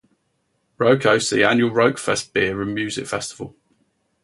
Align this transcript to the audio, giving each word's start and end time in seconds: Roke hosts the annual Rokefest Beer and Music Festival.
Roke 0.79 1.03
hosts 1.03 1.29
the 1.29 1.43
annual 1.43 1.69
Rokefest 1.69 2.33
Beer 2.33 2.59
and 2.63 2.73
Music 2.73 3.05
Festival. 3.05 3.55